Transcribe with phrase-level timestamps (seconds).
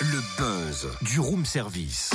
[0.00, 2.10] Le buzz du room service.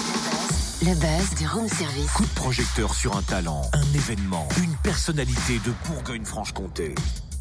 [0.83, 2.11] Le buzz du room service.
[2.11, 6.93] Coup de projecteur sur un talent, un événement, une personnalité de Bourgogne-Franche-Comté.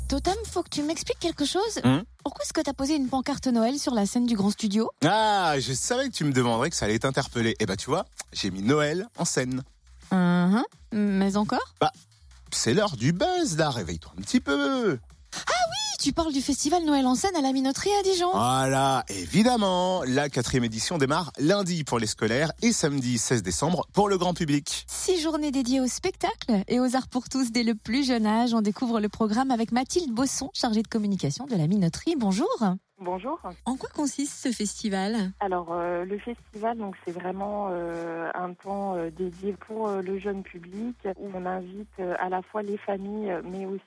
[0.09, 1.79] Totem, faut que tu m'expliques quelque chose.
[1.85, 4.91] Hmm Pourquoi est-ce que t'as posé une pancarte Noël sur la scène du grand studio?
[5.05, 7.55] Ah, je savais que tu me demanderais que ça allait t'interpeller.
[7.61, 9.63] Eh bah tu vois, j'ai mis Noël en scène.
[10.11, 10.65] Uhum.
[10.93, 11.75] Mais encore?
[12.51, 14.99] C'est l'heure du buzz là, réveille-toi un petit peu.
[16.05, 20.29] Tu parles du festival Noël en scène à la minoterie à Dijon Voilà, évidemment, la
[20.29, 24.85] quatrième édition démarre lundi pour les scolaires et samedi 16 décembre pour le grand public.
[24.87, 28.53] Six journées dédiées au spectacle et aux arts pour tous dès le plus jeune âge.
[28.53, 32.17] On découvre le programme avec Mathilde Bosson, chargée de communication de la minoterie.
[32.19, 32.51] Bonjour.
[33.01, 33.41] Bonjour.
[33.65, 35.33] En quoi consiste ce festival?
[35.41, 40.19] Alors euh, le festival, donc c'est vraiment euh, un temps euh, dédié pour euh, le
[40.19, 43.83] jeune public où on invite euh, à la fois les familles, mais aussi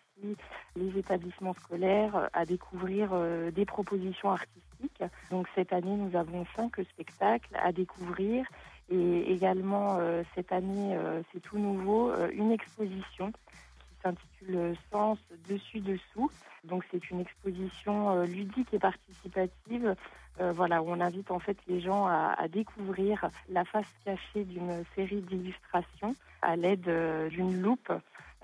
[0.76, 5.04] les établissements scolaires euh, à découvrir euh, des propositions artistiques.
[5.32, 8.46] Donc cette année, nous avons cinq spectacles à découvrir
[8.90, 10.98] et également euh, cette année,
[11.32, 15.18] c'est tout nouveau, une exposition qui s'intitule Sens
[15.50, 16.32] dessus dessous.
[16.64, 19.96] Donc c'est une exposition ludique et participative
[20.40, 25.22] voilà, où on invite en fait les gens à, découvrir la face cachée d'une série
[25.22, 26.90] d'illustrations à l'aide
[27.30, 27.92] d'une loupe.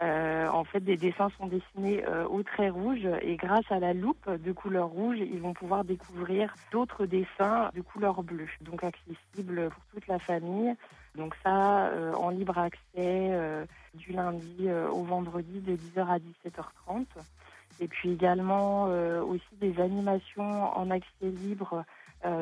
[0.03, 3.93] Euh, en fait, des dessins sont dessinés euh, au trait rouge et grâce à la
[3.93, 9.69] loupe de couleur rouge, ils vont pouvoir découvrir d'autres dessins de couleur bleue, donc accessibles
[9.69, 10.75] pour toute la famille.
[11.15, 17.05] Donc ça, euh, en libre accès du lundi au vendredi de 10h à 17h30.
[17.79, 21.85] Et puis également aussi des animations en accès libre.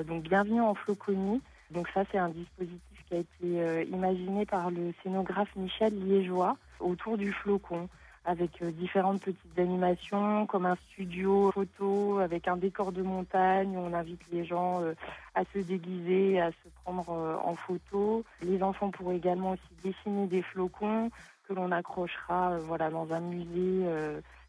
[0.08, 1.42] Donc bienvenue en Floconie.
[1.72, 7.18] Donc ça c'est un dispositif qui a été imaginé par le scénographe Michel Liégeois autour
[7.18, 7.90] du flocon
[8.26, 13.94] avec euh, différentes petites animations comme un studio photo avec un décor de montagne on
[13.94, 14.94] invite les gens euh,
[15.34, 18.24] à se déguiser, à se prendre euh, en photo.
[18.44, 21.10] Les enfants pourront également aussi dessiner des flocons
[21.48, 23.86] que l'on accrochera voilà dans un musée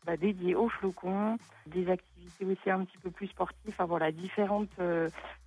[0.05, 4.71] bah, dédié aux flocons, des activités aussi un petit peu plus sportives, enfin voilà, différentes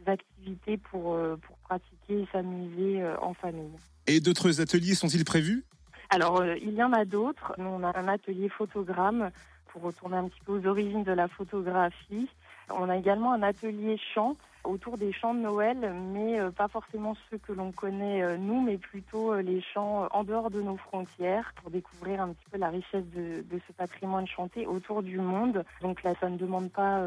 [0.06, 3.72] activités pour, pour pratiquer et s'amuser en famille.
[4.08, 5.64] Et d'autres ateliers sont-ils prévus?
[6.16, 7.54] Alors, euh, il y en a d'autres.
[7.58, 9.32] Nous, on a un atelier photogramme
[9.68, 12.30] pour retourner un petit peu aux origines de la photographie.
[12.70, 17.16] On a également un atelier chant autour des chants de Noël, mais euh, pas forcément
[17.30, 20.78] ceux que l'on connaît euh, nous, mais plutôt euh, les chants en dehors de nos
[20.78, 25.64] frontières pour découvrir un petit peu la richesse de, ce patrimoine chanté autour du monde.
[25.82, 27.02] Donc là, ça ne demande pas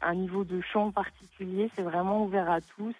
[0.00, 2.94] un niveau de chant particulier, c'est vraiment ouvert à tous.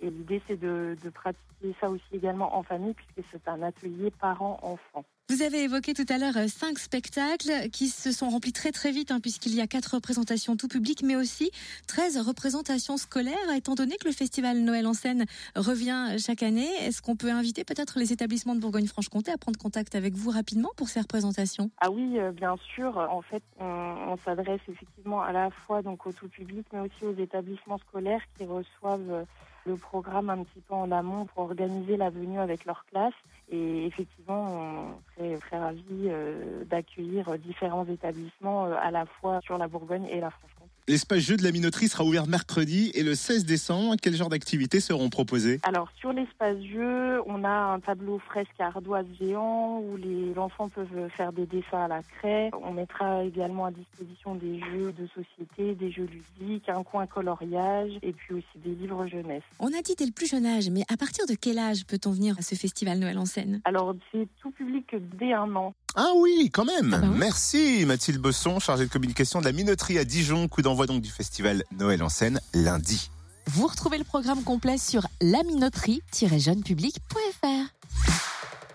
[0.00, 5.04] Et l'idée, c'est de, pratiquer ça aussi également en famille, puisque c'est un atelier parents-enfants.
[5.30, 9.10] Vous avez évoqué tout à l'heure cinq spectacles qui se sont remplis très très vite
[9.10, 11.50] hein, puisqu'il y a quatre représentations tout public mais aussi
[11.86, 13.36] 13 représentations scolaires.
[13.58, 15.24] Étant donné que le festival Noël en scène
[15.56, 19.96] revient chaque année, est-ce qu'on peut inviter peut-être les établissements de Bourgogne-Franche-Comté à prendre contact
[19.96, 21.70] avec vous rapidement pour ces représentations?
[21.80, 22.96] Ah oui, euh, bien sûr.
[22.96, 27.20] En fait, on, s'adresse effectivement à la fois donc au tout public, mais aussi aux
[27.20, 29.24] établissements scolaires qui reçoivent euh,
[29.66, 33.14] le programme un petit peu en amont pour organiser la venue avec leur classe.
[33.50, 39.66] Et effectivement, on serait très ravis euh, d'accueillir différents établissements à la fois sur la
[39.66, 40.57] Bourgogne et la Franche-Comté.
[40.88, 44.80] L'espace jeu de la minoterie sera ouvert mercredi et le 16 décembre, quel genre d'activités
[44.80, 45.60] seront proposées?
[45.62, 50.70] Alors sur l'espace jeu, on a un tableau fresque à ardoise géant où les enfants
[50.70, 52.50] peuvent faire des dessins à la craie.
[52.62, 56.08] On mettra également à disposition des jeux de société, des jeux
[56.40, 59.42] ludiques, un coin coloriage et puis aussi des livres jeunesse.
[59.60, 62.12] On a dit dès le plus jeune âge, mais à partir de quel âge peut-on
[62.12, 63.60] venir à ce festival Noël en scène?
[63.66, 64.86] Alors c'est tout public
[65.20, 65.74] dès un an.
[65.96, 66.94] Ah oui, quand même.
[66.94, 67.18] Ah bah oui.
[67.18, 70.46] Merci Mathilde Bosson, chargée de communication de la minoterie à Dijon.
[70.48, 73.10] Coup d'envoi donc du festival Noël en scène lundi.
[73.46, 77.74] Vous retrouvez le programme complet sur laminoterie-jeunepublic.fr.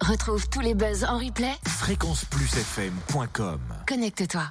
[0.01, 1.53] Retrouve tous les buzz en replay.
[1.65, 4.41] Fréquenceplusfm.com Connecte-toi.